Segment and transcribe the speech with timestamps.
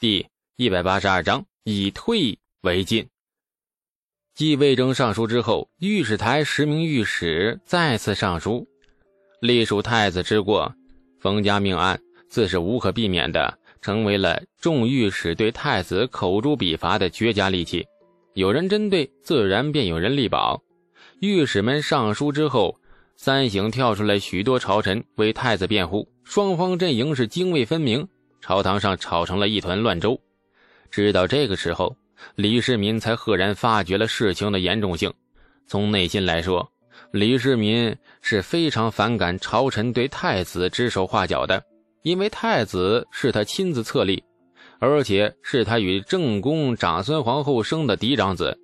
[0.00, 0.26] 第
[0.56, 3.06] 一百八十二章以退为进。
[4.34, 8.66] 继魏征上书之后，御史台十名御史再次上书，
[9.40, 10.74] 隶属太子之过，
[11.20, 17.86] 冯家命案自是无可避免的，成为了众御史对太子口诛笔伐的绝佳利器。
[18.34, 20.60] 有人针对，自然便有人力保。
[21.20, 22.80] 御史们上书之后，
[23.20, 28.06] 三省跳出来许多朝臣为太子辩护，双方阵营是泾渭分明，
[28.40, 30.18] 朝堂上吵成了一团乱粥。
[30.88, 31.94] 直到这个时候。
[32.34, 35.12] 李世民才赫然发觉了事情的严重性。
[35.68, 36.68] 从内心来说，
[37.12, 41.62] 李世民是非常反感朝臣对太子指手画脚的，
[42.02, 44.20] 因为太子是他亲自册立，
[44.80, 48.58] 而且是他与正宫长孙皇后生的嫡长子。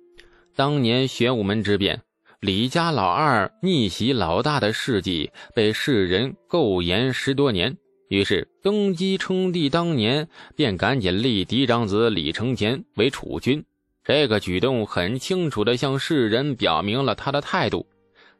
[0.53, 2.01] 当年玄武门之变，
[2.45, 7.75] 李家老二逆袭老大的事迹被世人诟言十多年。
[8.07, 13.65] 于是登基称帝当年，便赶紧立嫡长子李承乾为储君。
[14.03, 17.87] 这个举动很清楚地向世人表明了他的态度：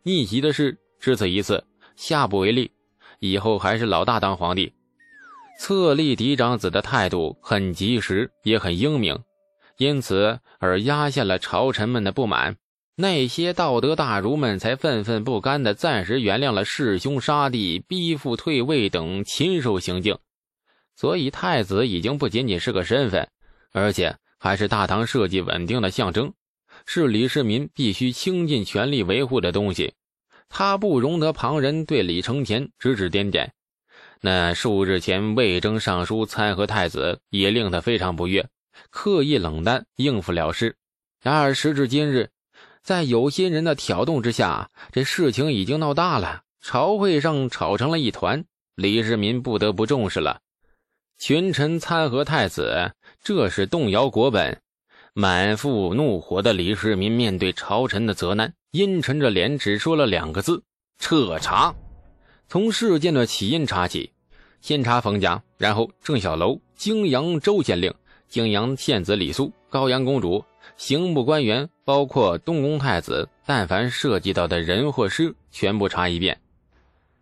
[0.03, 1.63] 逆袭的事只此一次，
[1.95, 2.69] 下不为例。
[3.17, 4.71] 以后还是老大当皇帝。
[5.59, 9.17] 册立嫡长子的态度很及时，也很英明，
[9.79, 12.55] 因此而压下了朝臣们的不满。
[12.97, 20.17] 那些道德大儒们才愤愤不甘地暂时原谅了弑兄杀弟、逼父退位等禽兽行径。
[20.95, 23.27] 所以，太子已经不仅仅是个身份，
[23.73, 26.33] 而且还是大唐社稷稳定的象征，
[26.85, 29.93] 是李世民必须倾尽全力维护的东西。
[30.47, 33.51] 他不容得旁人对李承乾指指点点。
[34.21, 38.47] 那数日前魏征上书参劾太子，也令他非常不悦，
[38.89, 40.77] 刻意冷淡应付了事。
[41.21, 42.29] 然而，时至今日。
[42.85, 48.45] 在有心人的挑动之下，这事情已经闹大了，朝会上吵成了一团。
[48.75, 50.39] 李世民不得不重视了。
[51.17, 52.91] 群臣参劾太子，
[53.23, 54.61] 这是动摇国本。
[55.13, 60.61] 满腹怒火的李世民面对朝臣的责难，阴沉着脸，只说了两个字：
[60.99, 61.73] 彻查。
[62.47, 64.11] 从事件的起因查起，
[64.61, 67.91] 先查冯家，然后郑小楼、泾阳周县令、
[68.29, 70.45] 泾阳县子李肃、高阳公主。
[70.77, 76.39] 刑部官员，包括东宫太子，但凡涉及到的人或事，全部查一遍。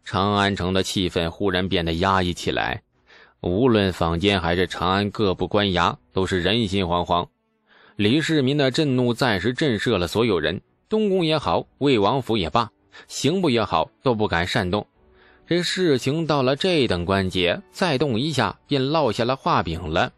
[0.04, 2.82] 长安城的气氛忽然变得压抑起来，
[3.42, 7.28] 无论坊间还是长安各部官衙，都是人心惶惶。
[7.96, 12.72] 李世民的震怒暂时震慑了所有人，东宫也好，魏王府也罢，
[13.08, 14.88] 刑部也好，都不敢擅动。
[15.46, 20.12] 这事情到了这等关节，再动一下，便落下了画饼了。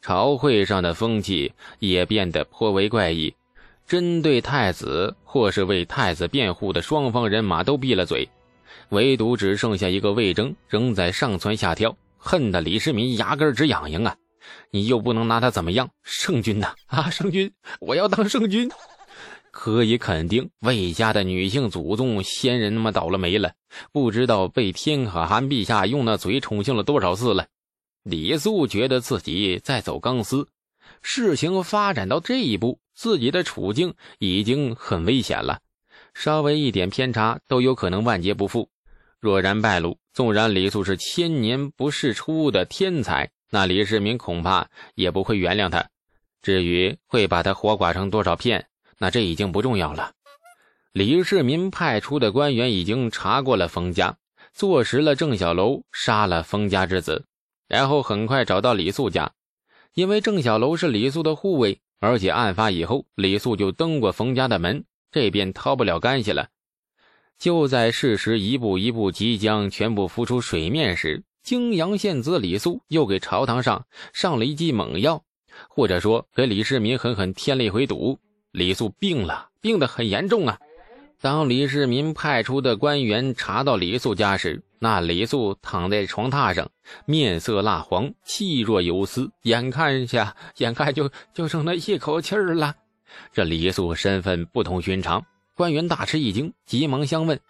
[0.00, 3.34] 朝会上的风气也变得颇为怪异，
[3.86, 8.28] 针对太子或是为太子辩护的双方人马都闭了嘴，
[8.90, 14.16] 唯独只剩下一个魏征仍在上蹿下跳，恨得李世民牙根直痒痒啊！
[14.70, 18.70] 你又不能拿他怎么样，圣君呐 啊，圣君，我要当圣君！
[19.50, 23.52] 可以肯定，魏家的女性祖宗先人他妈倒了霉了，
[23.90, 27.46] 不知道被天可汗陛下用那嘴宠幸了多少次了。
[28.08, 30.46] 李素觉得自己在走钢丝，
[31.02, 35.58] 事情发展到这一步，自己的处境已经很危险了，
[36.14, 38.70] 稍微一点偏差都有可能万劫不复。
[39.18, 45.88] 若然败露，纵然李素是千年不世出的天才，那李世民恐怕也不会原谅他。
[46.42, 48.68] 至于会把他活剐成多少片，
[48.98, 50.12] 那这已经不重要了。
[50.92, 54.16] 李世民派出的官员已经查过了冯家，
[54.52, 57.24] 坐实了郑小楼杀了冯家之子。
[57.68, 59.32] 然后很快找到李素家，
[59.94, 66.48] 因为郑小楼是李素的护卫，而且案发以后李素就登过冯家的门，这便掏不了干系了。
[67.38, 75.22] 就在事实一步一步即将全部浮出水面时，泾阳县子李素又给朝堂上上了一剂猛药，
[75.68, 78.18] 或者说给李世民狠狠添了一回堵。
[78.52, 80.58] 李素病了，病得很严重啊！
[81.20, 86.70] 当李世民派出的官员查到李素家时，那李素躺在床榻上，
[87.06, 92.74] 面色蜡黄，气若游丝，眼看下，眼看就就剩那一口气儿了。
[93.32, 95.24] 这李素身份不同寻常，
[95.54, 97.40] 官员大吃一惊，急忙相问，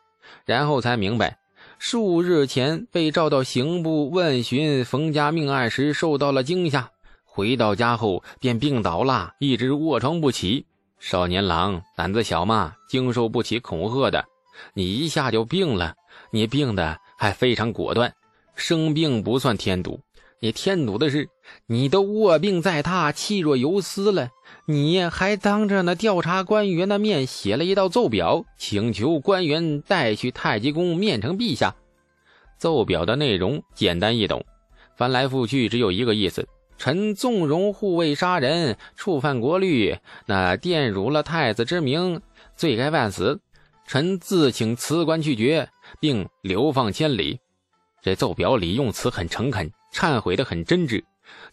[0.45, 1.37] 然后才明白，
[1.79, 6.91] 数日前被召到刑部问询冯家命案时受到了惊吓，
[7.25, 10.67] 回到家后便病倒了，一直卧床不起。
[10.99, 14.25] 少年郎胆子小嘛，经受不起恐吓的，
[14.75, 15.95] 你一下就病了，
[16.31, 18.13] 你病的还非常果断。
[18.55, 20.01] 生病不算添堵，
[20.41, 21.29] 你添堵的是
[21.67, 24.31] 你都卧病在榻，气若游丝了，
[24.67, 31.77] 你还当着那调查官员的面写了一道奏表，请求官员带去太极宫面呈陛下。
[32.59, 34.45] 奏表的内容简单易懂，
[34.97, 36.49] 翻来覆去只有一个意思：
[36.79, 39.97] 臣纵容护卫杀人，触犯国律，
[40.27, 42.21] 那玷辱了太子之名，
[42.57, 43.41] 罪该万死。
[43.87, 45.69] 臣自请辞官去爵，
[46.01, 47.39] 并流放千里。
[48.03, 51.03] 这奏表里用词很诚恳，忏悔的很真挚，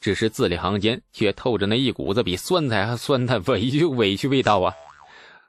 [0.01, 4.73] 只是字里行间却透着那一股子比酸菜还酸的委屈委屈味道啊！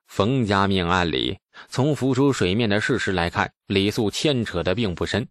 [0.06, 1.38] 冯家命案里，
[1.68, 5.26] 从浮出水面的事实来看，李素牵扯的并不深，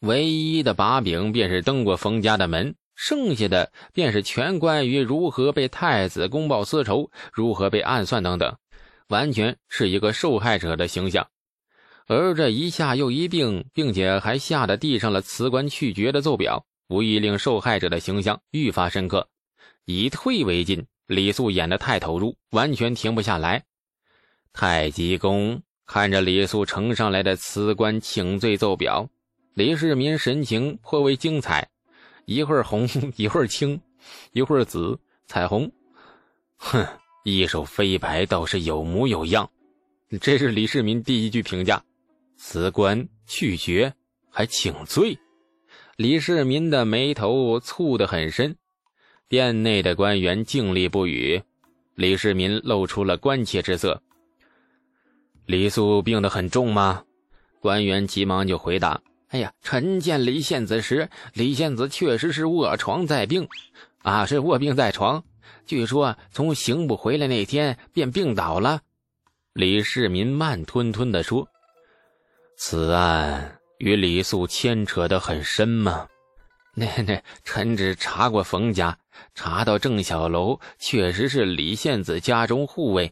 [0.00, 8.56] 唯一的把柄便是登过冯家的门，剩下的便是全关于如何被太子公报私仇，如何被暗算等等。
[9.08, 11.28] 完全是一个受害者的形象，
[12.06, 19.28] 而这一下又一并，并且还吓得递上了辞官去决的奏表，无疑令受害者的形象愈发深刻。
[19.84, 23.64] 以退为进，李素演得太投入，完全停不下来。
[24.54, 29.10] 太极宫看着李素呈上来的辞官请罪奏表，
[29.52, 31.68] 李世民神情颇为精彩，
[32.32, 33.80] 一会儿红， 一会儿青，
[34.32, 35.70] 一会儿紫，彩虹，
[36.56, 36.86] 哼。
[37.24, 39.48] 一手飞牌倒是有模有样，
[40.20, 41.80] 这是李世民第一句评价。
[42.36, 43.94] 辞官去决，
[44.28, 45.16] 还请罪，
[45.96, 48.56] 李世民的眉头蹙得很深。
[49.28, 51.40] 殿内的官员静立不语，
[51.94, 54.02] 李世民露出了关切之色。
[55.46, 57.04] 李素病得很重吗？
[57.60, 59.00] 官员急忙就回答
[59.32, 63.48] ：“哎呀，臣见李献子时，李献子确实是卧床在病，
[64.02, 65.24] 啊，是卧病在床。”
[65.64, 68.82] 据说从刑部回来那天便病倒了。
[69.54, 71.48] 李世民慢吞吞地说
[72.58, 76.06] ：“此案与李素牵扯得很深吗
[76.76, 78.98] ？”“那那，臣只查过冯家，
[79.34, 83.10] 查到郑小楼确实是李献子家中护卫，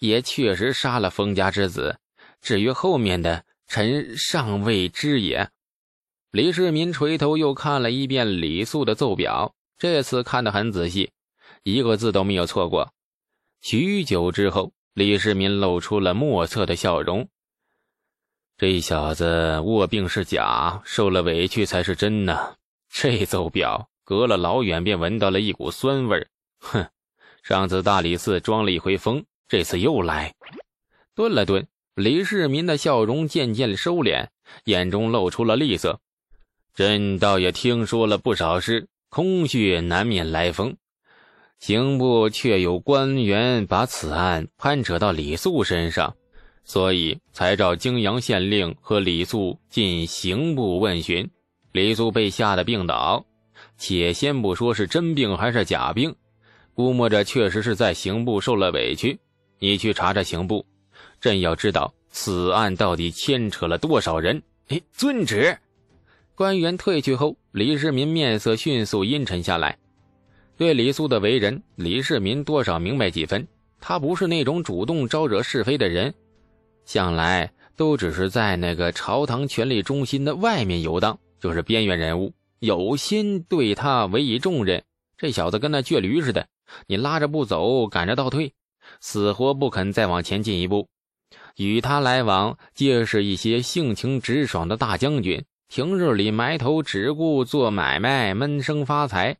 [0.00, 1.96] 也确实杀了冯家之子。
[2.40, 5.48] 至于后面的，臣尚未知也。”
[6.32, 11.10] 李世民垂头又看了一遍李素的奏表，这次看得很仔细。
[11.64, 12.92] 一个字都没有错过。
[13.60, 17.28] 许久之后，李世民露出了莫测的笑容。
[18.56, 22.54] 这小子卧病是假，受了委屈才是真呢。
[22.88, 26.28] 这奏表隔了老远便闻到了一股酸味
[26.60, 26.88] 哼，
[27.42, 30.32] 上次大理寺装了一回疯，这次又来。
[31.16, 31.66] 顿了顿，
[31.96, 34.28] 李世民的笑容渐渐收敛，
[34.66, 36.00] 眼中露出了厉色。
[36.74, 40.76] 朕倒也听说了不少事，空穴难免来风。
[41.58, 46.16] 刑部却有官员把此案攀扯到李素身上，
[46.64, 51.28] 所以才召泾阳县令和李素进刑部问询。
[51.72, 53.26] 李素被吓得病倒，
[53.76, 56.14] 且先不说是真病还是假病，
[56.74, 59.18] 估摸着确实是在刑部受了委屈。
[59.58, 60.64] 你去查查刑部，
[61.20, 64.42] 朕要知道此案到底牵扯了多少人。
[64.68, 65.58] 哎，遵旨。
[66.40, 69.76] 官员退去后，李世民面色迅速阴沉下来。
[70.56, 73.46] 对李素的为人，李世民多少明白几分。
[73.78, 76.14] 他不是那种主动招惹是非的人，
[76.86, 82.32] 向来都只是在那个朝堂权力中心的外面游荡，就是边缘人物。
[82.60, 84.82] 有心对他委以重任，
[85.18, 86.46] 这小子跟那倔驴似的，
[86.86, 88.54] 你拉着不走，赶着倒退，
[89.02, 90.88] 死活不肯再往前进一步。
[91.56, 99.36] 与他来往，皆是一些性情直爽的大将军，平日里埋头只顾做买卖，闷声发财。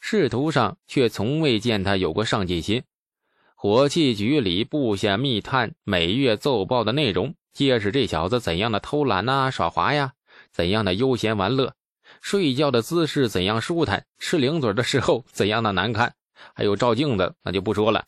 [0.00, 2.84] 仕途上却从未见他有过上进心，
[3.54, 10.14] 火器局里部下密探每月奏报的内容，皆是这小子怎样的偷懒呐、耍滑呀，
[10.50, 11.74] 怎样的悠闲玩乐，
[12.22, 16.14] 睡觉的姿势怎样舒坦，吃零嘴的时候怎样的难看，
[16.54, 18.06] 还有照镜子那就不说了。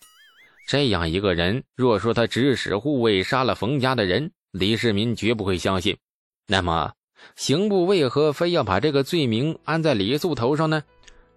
[0.66, 5.98] 这样一个人，若说他指使护卫杀了冯家的人，李世民绝不会相信。
[6.46, 6.92] 那么，
[7.34, 10.82] 刑部为何非要把这个罪名安在李素头上呢？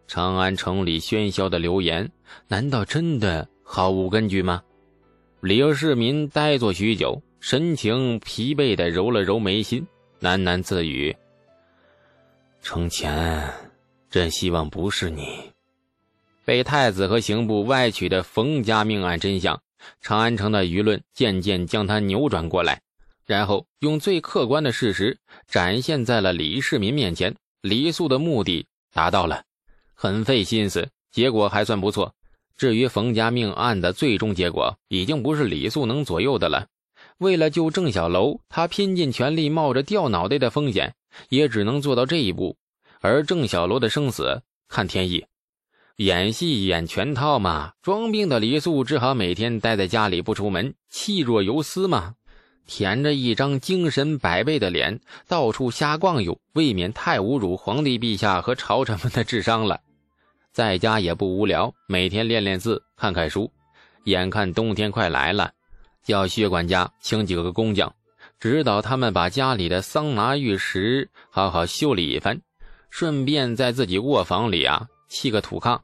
[0.07, 2.11] 长安城里喧嚣的流言，
[2.47, 4.63] 难道真的毫无根据吗？
[5.41, 9.87] 李世民呆坐许久，神情疲惫地揉了揉眉心，
[10.19, 11.15] 喃喃自语
[12.61, 13.53] ：“程前，
[14.09, 15.51] 朕希望不是你。”
[16.43, 19.61] 被太子和刑部歪曲的冯家命案真相，
[20.01, 22.81] 长安城的舆论渐渐将他扭转过来，
[23.29, 25.15] 然后用最客观的事实
[25.47, 27.35] 展现在了李世民面前。
[27.61, 29.43] 李素的目的达到了。
[29.93, 32.11] 很费心思，结果还算不错。
[32.57, 36.65] 至于冯家命案的最终结果，已经不是李素能左右的了。
[37.19, 40.95] 为了救郑小楼，他拼尽全力，冒着掉脑袋的风险，
[41.29, 42.57] 也只能做到这一步。
[42.99, 45.23] 而郑小楼的生死，看天意。
[45.97, 52.15] 演戏演全套嘛，装病的李素只好每天待在家里不出门，气若游丝嘛。
[52.69, 59.81] 舔着一张精神百倍的脸，到处瞎逛悠，未免太侮辱皇帝陛下和朝臣们的智商了。
[60.53, 63.51] 在家也不无聊，每天练练字，看看书。
[64.03, 65.51] 眼看冬天快来了，
[66.03, 67.91] 叫薛管家请几个工匠，
[68.39, 72.39] 指导他们把家里的桑拿浴室好好修理一番，
[72.91, 75.79] 顺便在自己卧房里啊砌个土炕。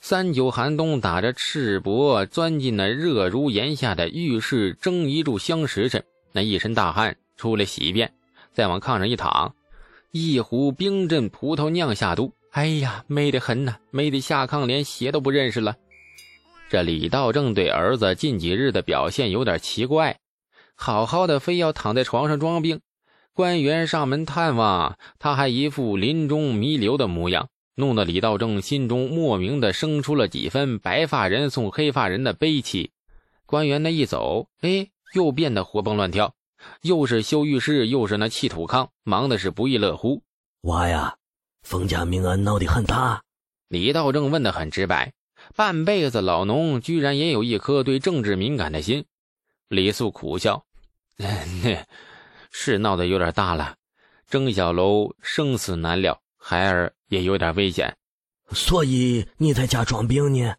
[0.00, 8.12] 三九寒冬，打着赤膊钻进那热如炎夏的浴室，蒸一炷香时辰，那一身大汗，出来洗一遍，
[8.52, 9.54] 再往炕上一躺，
[10.10, 15.76] 一壶冰镇葡萄酿下肚，哎呀，美得很呐，美得下炕连鞋都不认识了。
[16.68, 20.18] 这李道正对儿子近几日的表现有点奇怪，
[20.74, 22.80] 好好的非要躺在床上装病，
[23.32, 27.48] 官员上门探望，他还一副临终弥留的模样。
[27.76, 32.92] 弄得李道正心中莫名的生出了几分白发人送黑发人的悲戚。
[33.46, 36.34] 官员那一走，哎，又变得活蹦乱跳，
[36.82, 40.22] 又是修浴室，又是那砌土炕，忙的是不亦乐乎。
[40.62, 41.16] 娃呀，
[41.62, 43.22] 冯家命案闹得很大。
[43.68, 45.12] 李道正问的很直白，
[45.54, 49.04] 半辈子老农居然也有一颗对政治敏感的心。
[49.68, 50.64] 李素苦笑
[52.50, 53.76] ：“是闹得有点大了，
[54.28, 57.96] 郑小楼生死难料。”孩儿也有点危险，
[58.50, 60.54] 所以你在家装病呢？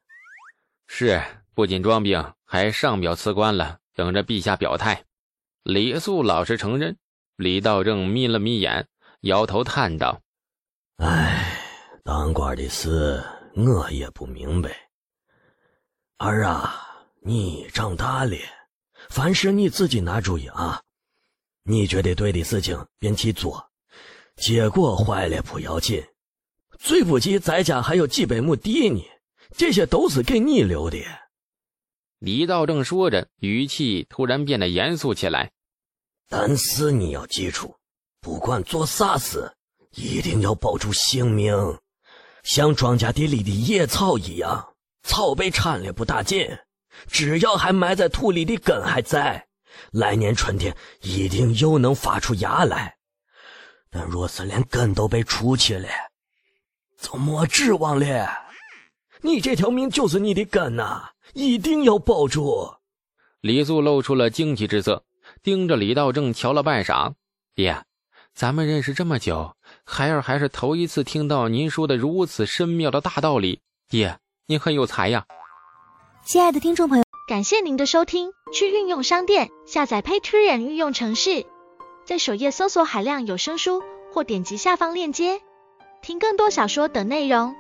[0.88, 1.22] 是，
[1.54, 5.06] 不仅装病，还上表辞官了，等着陛下表态。
[5.64, 6.96] 李素老实承认。
[7.38, 8.88] 李道正眯了眯眼，
[9.22, 10.22] 摇头叹道
[11.04, 11.60] ：“哎，
[12.04, 13.22] 当官的事
[13.56, 14.70] 我也不明白。
[16.18, 18.38] 儿啊，你长大了，
[19.10, 20.82] 凡事你自己拿主意啊。
[21.64, 23.70] 你觉得对的事情便去做。”
[24.38, 26.02] 结果坏了不要紧，
[26.80, 29.02] 最不济在家还有几百亩地呢，
[29.58, 30.98] 这些都是给你留的。
[32.20, 35.52] 李道正说着，语气突然变得严肃起来。
[36.28, 37.76] 但是你要记住，
[38.20, 39.52] 不管做啥事，
[39.92, 41.54] 一定要保住性命，
[42.44, 46.58] 像庄稼地里的野草一样，草被铲了不打紧，
[47.08, 49.48] 只要还埋在土里的根还在，
[49.92, 52.96] 来年春天一定又能发出芽来。
[53.92, 55.88] 但若是连根都被除去了，
[57.00, 58.28] 就没指望了。
[59.22, 62.74] 你这条命就是你的根呐，一定要保住。
[63.42, 65.04] 李素露出了惊奇之色，
[65.44, 67.14] 盯着李道正瞧了半晌。
[67.54, 67.84] 爹，
[68.34, 73.60] 咱们认识这么久，孩儿还是头一次听到您说的如此深妙的大道理。
[73.90, 75.26] 爹，您很有才呀！
[76.26, 78.32] 亲爱的听众朋友，感谢您的收听。
[78.54, 81.46] 去运用商店下载 Patreon 运用城市。
[82.06, 85.42] 在首页搜索海量有声书，或点击下方链接
[86.02, 87.54] 听更多小说等内容。